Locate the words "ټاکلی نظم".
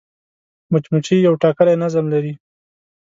1.41-2.05